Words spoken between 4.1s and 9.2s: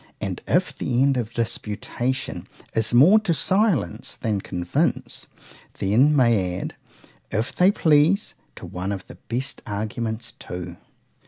than convince,—they may add, if they please, to one of the